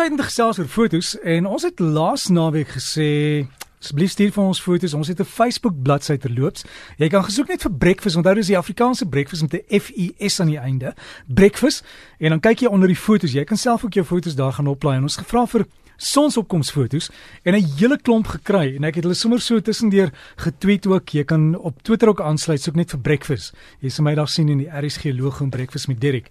[0.00, 3.08] het gesels oor fotos en ons het laas naweek gesê
[3.80, 4.94] asseblief stuur vir ons fotos.
[4.96, 6.64] Ons het 'n Facebook bladsy terloops.
[6.96, 8.16] Jy kan gesoek net vir breakfast.
[8.16, 10.94] Onthou dis die Afrikaanse breakfast met 'n F U S aan die einde.
[11.26, 11.84] Breakfast
[12.18, 13.32] en dan kyk jy onder die fotos.
[13.32, 15.66] Jy kan self ook jou fotos daar gaan oplaai en ons gevra vir
[16.00, 17.10] sonsopkomsfoto's
[17.44, 21.08] en 'n hele klomp gekry en ek het hulle sommer so tussendeur getweet ook.
[21.08, 23.54] Jy kan op Twitter ook aansluit, soek net vir breakfast.
[23.80, 26.30] Jy sal my daar sien in die RSG logo en breakfast met Dirk.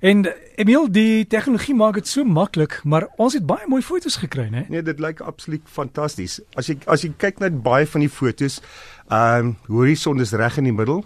[0.00, 4.48] En Emil, die tegnologie maak dit so maklik, maar ons het baie mooi foto's gekry,
[4.50, 4.64] né?
[4.68, 6.40] Nee, dit lyk absoluut fantasties.
[6.58, 8.60] As jy as jy kyk na baie van die foto's,
[9.12, 11.04] ehm um, horison is reg in die middel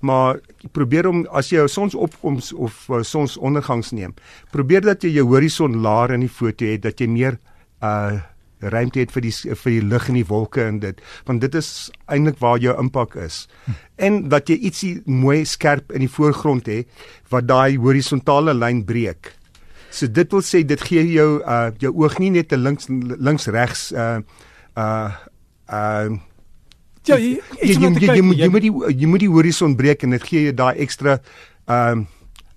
[0.00, 0.40] maar
[0.72, 4.14] probeer om as jy jou sonsopkoms of uh, sonsondergangs neem,
[4.52, 7.40] probeer dat jy jou horison laer in die foto het dat jy meer
[7.84, 8.22] uh
[8.72, 11.66] ruimte het vir die vir die lig en die wolke en dit want dit is
[12.08, 13.42] eintlik waar jou impak is.
[13.66, 13.74] Hm.
[14.06, 16.88] En dat jy ietsie mooi skerp in die voorgrond het
[17.28, 19.34] wat daai horisontale lyn breek.
[19.92, 23.46] So dit wil sê dit gee jou uh jou oog nie net 'n links links
[23.46, 24.24] regs uh
[24.74, 25.12] uh
[25.68, 26.16] uh
[27.06, 30.02] Ja, jy jy, jy, jy, jy, moet, jy moet die jy moet die horison breek
[30.02, 31.20] en dit gee jou daai ekstra
[31.66, 32.06] ehm um,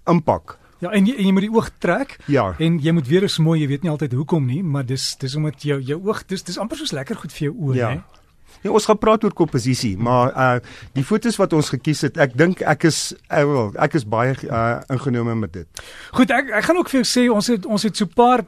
[0.10, 0.58] impak.
[0.80, 2.16] Ja, en jy, en jy moet die oog trek.
[2.32, 2.54] Ja.
[2.64, 5.36] En jy moet weer eens mooi, jy weet nie altyd hoekom nie, maar dis dis
[5.36, 7.90] omdat jou jou oog dis dis amper soos lekker goed vir jou oë, ja.
[7.98, 8.20] hè.
[8.64, 12.34] Ja, ons gaan praat oor komposisie, maar uh die fotos wat ons gekies het, ek
[12.40, 15.84] dink ek is uh, wel, ek is baie uh ingenome met dit.
[16.16, 18.44] Goed, ek ek gaan ook vir jou sê ons het ons het so 'n paar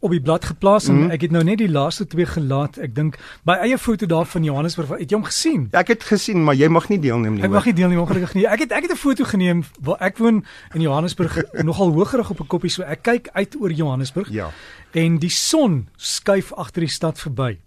[0.00, 1.10] op die blad geplaas en mm -hmm.
[1.10, 2.76] ek het nou net die laaste twee gelaat.
[2.76, 5.68] Ek dink my eie foto daar van Johannesburg, het jy hom gesien?
[5.70, 7.42] Ek het gesien, maar jy mag nie deelneem nie.
[7.42, 8.46] Ek mag nie deelneem ongelukkig nie.
[8.46, 12.40] Ek het ek het 'n foto geneem waar ek woon in Johannesburg nogal hoëgerig op
[12.40, 14.30] 'n koppie so ek kyk uit oor Johannesburg.
[14.30, 14.50] Ja.
[14.90, 17.58] En die son skuif agter die stad verby.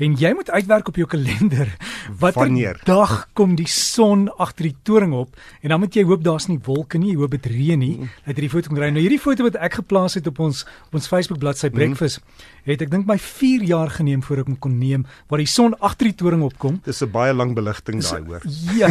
[0.00, 1.68] En jy moet uitwerk op jou kalender
[2.20, 2.48] watter
[2.88, 6.56] dag kom die son agter die toring op en dan moet jy hoop daar's nie
[6.64, 8.08] wolke nie, jy hoop dit reën nie.
[8.24, 8.88] Dat hierdie foto kan ry.
[8.94, 11.76] Nou hierdie foto wat ek geplaas het op ons op ons Facebook bladsy mhm.
[11.76, 12.24] Breakfast
[12.64, 15.74] het ek dink my 4 jaar geneem voor ek hom kon neem waar die son
[15.80, 16.80] agter die toring opkom.
[16.84, 18.42] Dis 'n baie lang beligting daai hoor.
[18.76, 18.88] Ja.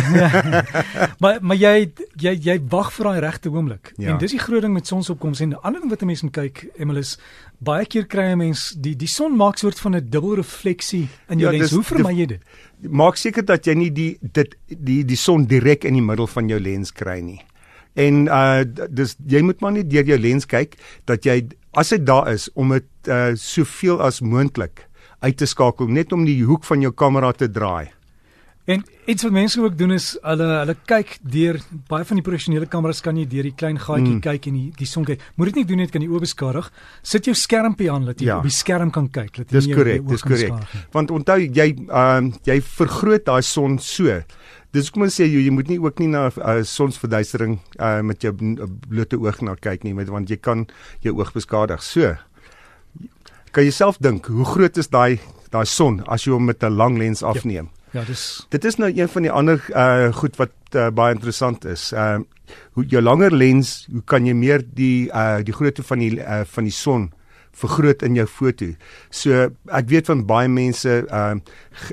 [1.22, 3.94] maar maar jy jy jy wag vir daai regte oomblik.
[3.98, 4.14] Ja.
[4.14, 6.34] En dis die groot ding met sonsopkoms en 'n ander ding wat 'n mens moet
[6.34, 7.18] kyk, Emilis,
[7.60, 10.36] baie keer kry 'n mens die die son maak soort van 'n dubbel
[11.00, 11.72] refleksie in jou ja, lens.
[11.72, 12.42] Hoe vermy jy dit?
[12.90, 16.50] Maak seker dat jy nie die dit die die son direk in die middel van
[16.50, 17.40] jou lens kry nie.
[18.00, 20.78] En uh dis jy moet maar net deur jou lens kyk
[21.10, 21.42] dat jy
[21.78, 24.86] as dit daar is om dit uh soveel as moontlik
[25.20, 27.90] uit te skakel net om die hoek van jou kamera te draai.
[28.70, 31.58] En iets wat mense ook doen is hulle hulle kyk deur
[31.90, 34.20] baie van die professionele kameras kan jy deur die klein gaatjie mm.
[34.26, 35.24] kyk en die die son kyk.
[35.42, 36.68] Moet dit nie doen net kan die oë beskadig.
[37.02, 38.38] Sit jou skermpie aan dat jy ja.
[38.38, 39.42] op die skerm kan kyk.
[39.50, 40.76] Dis korrek, dis korrek.
[40.94, 44.20] Want onthou jy ehm uh, jy vergroot daai son so.
[44.76, 48.22] Dis kom ons sê jy, jy moet nie ook nie na uh, sonsverduistering uh, met
[48.22, 50.68] jou blote oog na kyk nie, met, want jy kan
[51.02, 51.82] jou oog beskadig.
[51.82, 52.14] So.
[53.50, 55.18] Kan jy self dink hoe groot is daai
[55.50, 57.34] daai son as jy hom met 'n lang lens ja.
[57.34, 57.74] afneem?
[57.74, 57.79] Ja.
[57.92, 61.66] Ja, dis Dit is nou een van die ander uh goed wat uh, baie interessant
[61.66, 61.92] is.
[61.94, 62.20] Uh
[62.74, 66.42] hoe jou langer lens, hoe kan jy meer die uh die grootte van die uh
[66.46, 67.12] van die son
[67.60, 68.70] vergroot in jou foto.
[69.10, 71.36] So ek weet van baie mense uh,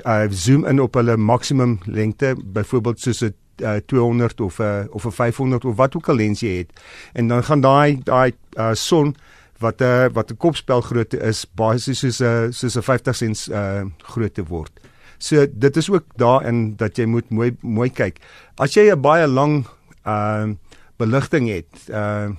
[0.05, 4.85] uh zoom in op hulle maksimum lengte, byvoorbeeld soos 'n uh, 200 of 'n uh,
[4.89, 6.71] of 'n 500 of wat ook al lens jy het.
[7.13, 9.15] En dan gaan daai daai uh son
[9.59, 13.15] wat 'n uh, wat 'n kopspel grootte is basies soos 'n uh, soos 'n 50
[13.15, 14.71] sent uh grootte word.
[15.17, 18.19] So dit is ook daarin dat jy moet mooi mooi kyk.
[18.55, 19.65] As jy 'n baie lang
[20.03, 20.55] ehm uh,
[20.97, 22.35] beligting het, ehm uh,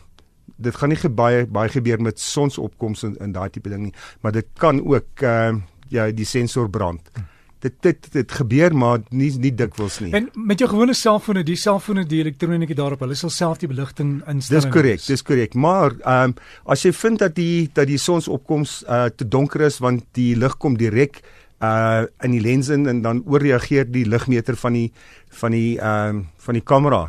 [0.57, 4.33] dit gaan nie baie baie gebeur met sonsopkoms en, en daai tipe ding nie, maar
[4.33, 7.11] dit kan ook ehm uh, ja, die sensor brand.
[7.59, 10.13] Dit dit dit gebeur maar nie nie dikwels nie.
[10.15, 14.21] En met jou gewone selfone, die selfone die elektroniese daarop, hulle sal self die beligting
[14.31, 14.61] instel.
[14.61, 15.55] Dis korrek, dis korrek.
[15.55, 19.79] Maar ehm um, as jy vind dat die dat die sonsopkoms uh te donker is
[19.79, 21.23] want die lig kom direk
[21.59, 24.93] uh in die lens in en dan ooreageer die ligmeter van die
[25.41, 27.09] van die ehm uh, van die kamera.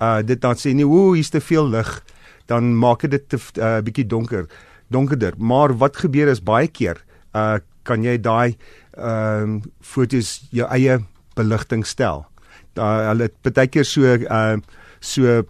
[0.00, 1.90] Uh dit dan sê nie ooh hier's te veel lig
[2.46, 4.46] dan maak dit te uh, bietjie donker
[4.88, 5.34] donkerder.
[5.36, 7.04] Maar wat gebeur is baie keer
[7.34, 8.56] uh kan jy daai
[8.96, 10.98] ehm uh, fotos jou eie
[11.36, 12.26] beligting stel.
[12.74, 14.56] Daai hulle baie keer so uh
[15.00, 15.44] so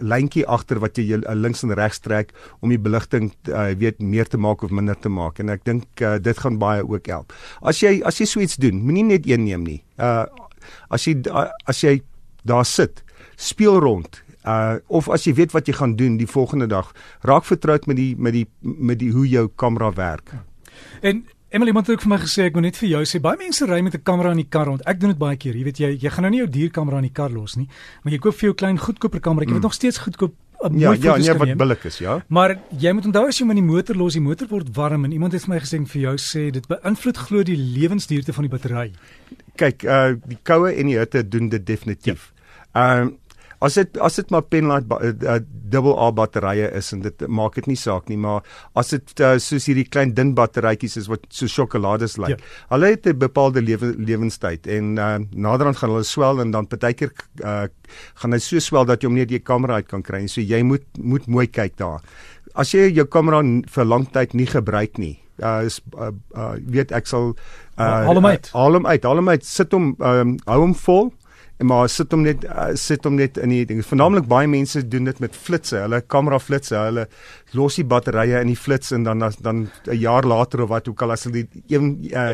[0.00, 4.28] lyntjie agter wat jy uh, links en regs trek om die beligting uh, weet meer
[4.28, 7.34] te maak of minder te maak en ek dink uh, dit gaan baie ook help.
[7.62, 9.80] As jy as jy so iets doen, moenie net een neem nie.
[9.98, 10.26] Uh
[10.94, 12.00] as jy uh, as jy
[12.46, 13.02] daar sit,
[13.36, 14.22] speel rond.
[14.46, 16.90] Uh of as jy weet wat jy gaan doen die volgende dag,
[17.22, 20.34] raak vertroud met die met die met die hoe jou kamera werk.
[21.02, 23.66] En Emily het ook vir my gesê ek moet net vir jou sê baie mense
[23.68, 24.80] ry met 'n kamera in die kar rond.
[24.88, 25.54] Ek doen dit baie keer.
[25.54, 27.68] Jy weet jy jy gaan nou nie jou dierkamera in die kar los nie,
[28.02, 29.44] maar jy koop vir jou klein goedkoper kamera.
[29.44, 29.54] Jy mm.
[29.54, 30.32] weet nog steeds goedkoop
[30.64, 32.24] 'n Ja, ja, nee, wat billik is, ja.
[32.28, 35.12] Maar jy moet onthou as jy met die motor los, die motor word warm en
[35.12, 38.50] iemand het vir my gesê vir jou sê dit beïnvloed glo die lewensduurte van die
[38.50, 38.92] battery.
[39.56, 42.32] Kyk, uh die koue en die hitte doen dit definitief.
[42.72, 43.18] Ehm um,
[43.62, 45.38] as dit as dit maar penlight uh,
[45.72, 48.42] dubbel A batterye is en dit maak dit nie saak nie, maar
[48.78, 52.36] as dit uh, soos hierdie klein dun batterytjies is wat so sjokolades lyk.
[52.36, 52.50] Ja.
[52.74, 57.12] Hulle het 'n bepaalde lewe lewenstyd en uh naderhand gaan hulle swel en dan partykeer
[57.44, 57.66] uh
[58.20, 60.28] gaan hy so swel dat jy hom nie uit die kamera uit kan kry nie.
[60.28, 62.00] So jy moet moet mooi kyk daar.
[62.54, 66.92] As jy jou kamera vir lang tyd nie gebruik nie, uh is uh, uh weet
[66.92, 67.34] ek sal
[67.78, 68.46] uh Haal hom uit.
[68.46, 71.12] Uh, haal hom uit, haal hom uit, sit hom um, hou hom vol
[71.62, 73.82] maar sit hom net uh, sit hom net in die ding.
[73.86, 77.04] Veralnik baie mense doen dit met flitsse, hulle kamera flitsse, hulle
[77.52, 81.02] los die batterye in die flits en dan dan 'n jaar later of wat ook
[81.02, 82.32] al as hulle die een uh,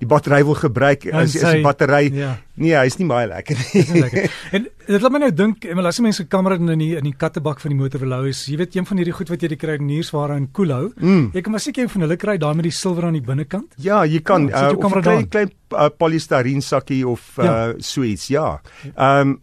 [0.00, 2.38] die battery wil gebruik, Dan is, is sê- die battery Ja.
[2.54, 4.30] nee, hy's nie baie lekker nie lekker.
[4.52, 7.60] En dit laat my nou dink, en as mense kamera in die in die kattebak
[7.60, 9.76] van die motor hou is, jy weet een van hierdie goed wat jy die kry
[9.82, 10.92] nuursware in koelhou.
[10.96, 11.30] Mm.
[11.34, 13.76] Jy kan maar seker een van hulle kry daai met die silwer aan die binnekant.
[13.76, 17.74] Ja, jy kan jou uh, of 'n klein klein uh, polystyreen sakkie of uh, Ja.
[17.78, 18.60] so iets, ja.
[18.96, 19.40] Ehm um,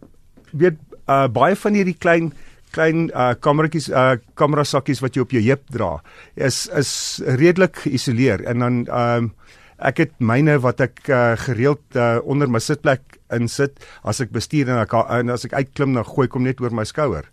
[0.52, 0.78] weet
[1.08, 2.32] uh, baie van hierdie klein
[2.74, 5.96] klein uh, kameratjies uh, kamera sakkies wat jy op jou heup dra
[6.34, 6.92] is is
[7.38, 9.34] redelik geïsoleer en dan ehm um,
[9.78, 14.70] ek het myne wat ek uh, gereeld uh, onder my sitplek insit as ek bestuur
[14.70, 17.28] en ek en as ek uitklim dan gooi ek hom net oor my skouer.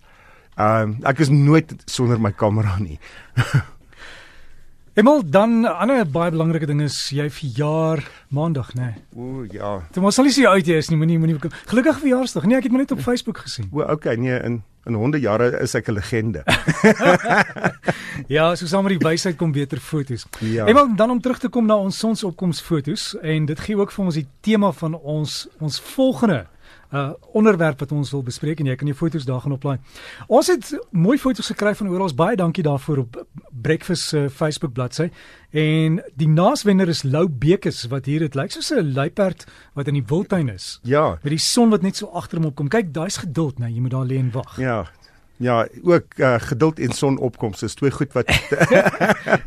[0.53, 2.99] Ehm um, ek is nooit sonder my kamera nie.
[4.93, 8.93] Emal dan 'n ander baie belangrike ding is jy verjaar maandag, né?
[9.15, 9.25] Nee.
[9.25, 9.81] O ja.
[9.91, 12.45] Dit moet al nie so uit jy is nie, moenie moenie gelukkige verjaarsdag.
[12.45, 13.69] Nee, ek het maar net op Facebook gesien.
[13.71, 16.43] O okay, nee, in in honde jare is ek 'n legende.
[18.27, 20.25] Ja, so saam met die wysheid kom beter foto's.
[20.39, 20.65] Ja.
[20.65, 24.15] Emal dan om terug te kom na ons sonsopkomsfoto's en dit gee ook vir ons
[24.15, 26.45] die tema van ons ons volgende
[26.93, 29.77] uh onderwerp wat ons wil bespreek en jy kan jou foto's daar gaan oplaai.
[30.27, 32.13] Ons het mooi foto's gekry van oral.
[32.15, 33.25] Baie dankie daarvoor op
[33.63, 35.07] Breakfast se uh, Facebook bladsy.
[35.55, 39.93] En die naaswenner is Lou Bekes wat hier dit lyk soos 'n luiperd wat in
[39.97, 40.79] die wildtuin is.
[40.83, 42.67] Ja, Met die son wat net so agter hom opkom.
[42.69, 44.57] Kyk, daai's geduld, nee, jy moet daar lê en wag.
[44.59, 44.83] ja.
[45.41, 48.29] Ja, ook uh, geduld en sonopkoms is twee goed wat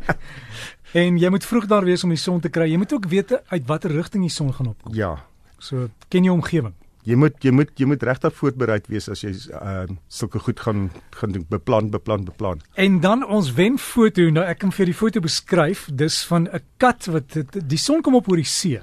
[0.93, 2.67] En jy moet vroeg daar wees om die son te kry.
[2.71, 4.93] Jy moet ook weet uit watter rigting die son gaan opkom.
[4.93, 5.15] ja.
[5.59, 6.73] So ken jy omgewing.
[7.07, 10.89] Jy moet jy moet jy moet regtig voorbereid wees as jy uh, sulke goed gaan
[11.15, 12.59] gaan doen, beplan, beplan, beplan.
[12.75, 14.27] En dan ons wenfoto.
[14.33, 15.87] Nou ek kan vir die foto beskryf.
[15.87, 18.81] Dis van 'n kat wat die son kom op oor die see.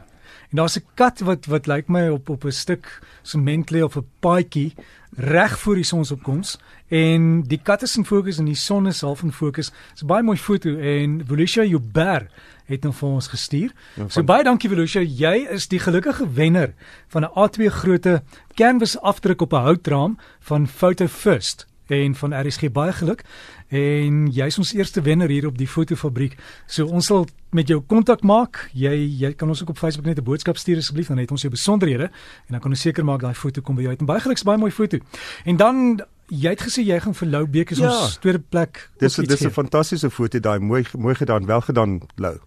[0.51, 3.97] En daar's 'n kat wat wat lyk my op op 'n stuk sement lê of
[3.97, 4.73] 'n paadjie
[5.17, 9.23] reg voor die sonsopkoms en die kat is in fokus en die son is half
[9.23, 9.71] in fokus.
[9.93, 12.31] Dis 'n baie mooi foto en Volusia Joubert
[12.65, 13.73] het hom vir ons gestuur.
[13.97, 16.75] Ja, So van- baie dankie Volusia, jy is die gelukkige wenner
[17.09, 18.23] van 'n A2 grootte
[18.55, 23.23] canvas afdruk op 'n houtraam van Photo First en van RSG baie geluk.
[23.69, 26.37] En jy's ons eerste wenner hier op die fotofabriek.
[26.67, 28.71] So ons sal met jou kontak maak.
[28.73, 31.41] Jy jy kan ons ook op Facebook net 'n boodskap stuur asseblief, dan het ons
[31.43, 34.01] jou besonderhede en dan kan ons seker maak daai foto kom by jou uit.
[34.01, 34.99] En baie geluk, baie mooi foto.
[35.45, 37.89] En dan jy het gesê jy gaan vir Lou Beek is Ja.
[38.03, 38.91] ons tweede plek.
[38.99, 42.39] Dis dis 'n fantastiese foto daai, mooi mooi gedaan, wel gedaan, Lou.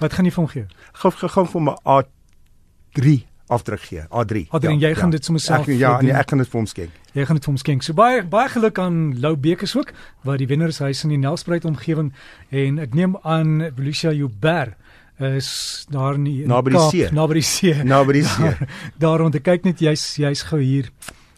[0.00, 0.66] Wat gaan jy vir hom gee?
[1.02, 3.16] Gaan gaan vir my A3
[3.48, 4.02] afdruk gee.
[4.10, 4.46] A3.
[4.50, 6.08] Adrien, jy gaan dit sommer self ek, Ja, doen.
[6.08, 6.90] nee, ek gaan dit vir hom skenk.
[7.14, 7.82] Jy gaan dit vir hom skenk.
[7.86, 9.92] So baie baie geluk aan Lou Bekes ook
[10.26, 12.12] wat die wenner is hy in die Nelspruit omgewing
[12.50, 14.74] en ek neem aan Volusia Joubert
[15.18, 17.06] is daar in die in Naby die Kaap, see.
[17.12, 17.84] naby die see.
[17.84, 18.50] Nou by die see.
[18.50, 18.68] Daar,
[18.98, 19.34] daar rond.
[19.38, 20.90] Ek kyk net jy's jy's gou hier.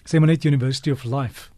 [0.08, 1.50] Sê maar net University of Life.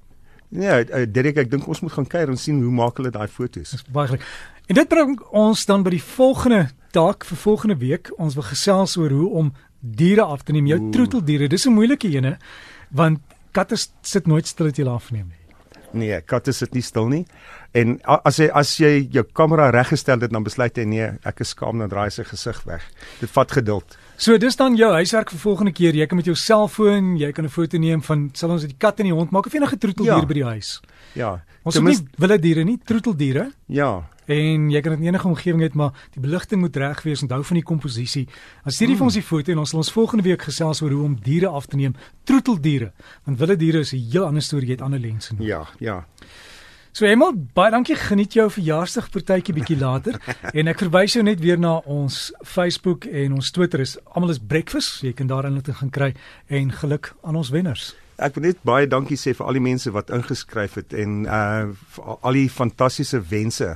[0.50, 3.28] Nee, uh, Derek, ek dink ons moet gaan kyk en sien hoe maak hulle daai
[3.30, 3.70] foto's.
[3.70, 4.24] Dis baie geluk.
[4.70, 8.12] En dit bring ons dan by die volgende taak vir volgende week.
[8.22, 9.48] Ons wil gesels oor hoe om
[9.80, 10.92] diere af te neem, jou Oeh.
[10.94, 11.48] troeteldiere.
[11.50, 12.38] Dis 'n moeilike ene
[12.90, 13.18] want
[13.50, 15.40] katte sit nooit stil jy hulle afneem nie.
[15.92, 17.26] Nee, katte sit nie stil nie.
[17.72, 21.48] En as jy as jy jou kamera reggestel het dan besluit jy nee, ek is
[21.48, 22.82] skaam dan draai sy gesig weg.
[23.20, 23.98] Dit vat geduld.
[24.20, 25.96] So dis dan jou huiswerk vir volgende keer.
[25.96, 28.98] Jy kan met jou selfoon, jy kan 'n foto neem van sal ons die kat
[29.00, 30.26] en die hond maak of enige troeteldier Ja.
[30.26, 30.80] by die huis.
[31.14, 31.42] Ja.
[31.64, 33.52] Ons het nie wilde diere nie, troeteldiere.
[33.66, 34.02] ja.
[34.30, 37.22] En jy kan dit in enige omgewing hê, maar die beligting moet reg wees.
[37.22, 38.28] Onthou van die komposisie.
[38.62, 40.90] Dan stuur jy vir ons die foto en ons sal ons volgende week gesels oor
[40.90, 42.92] hoe om diere af te neem, troeteldiere.
[43.24, 45.48] Want wilde diere is 'n heel ander storie, jy het ander lense nodig.
[45.48, 46.06] Ja, ja.
[46.92, 47.94] So Emel, baie dankie.
[47.96, 50.18] Geniet jou verjaarsdag partytjie bietjie later.
[50.58, 54.42] en ek verwys jou net weer na ons Facebook en ons Twitter is almal is
[54.42, 55.04] breakfast.
[55.06, 56.10] Jy kan daar inligting gaan kry
[56.50, 57.92] en geluk aan ons wenners.
[58.20, 61.70] Ek wil net baie dankie sê vir al die mense wat ingeskryf het en uh
[62.20, 63.70] al- die fantastiese wense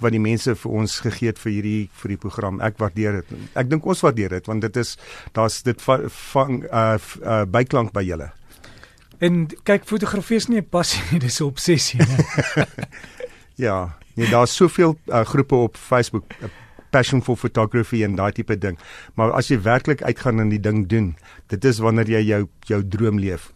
[0.00, 2.62] wat die mense vir ons gegee het vir hierdie vir die program.
[2.64, 3.34] Ek waardeer dit.
[3.60, 4.94] Ek dink ons waardeer dit want dit is
[5.36, 8.30] daar's dit va- vang uh, uh byklank by julle.
[9.20, 12.00] En kyk, fotografie is nie 'n passie nie, dis 'n obsessie.
[12.00, 12.66] Nee.
[13.66, 16.48] ja, nee, daar's soveel uh, groepe op Facebook uh,
[16.90, 18.78] passion for photography en daai tipe ding.
[19.14, 22.80] Maar as jy werklik uitgaan en die ding doen, dit is wanneer jy jou jou
[22.88, 23.52] droom leef.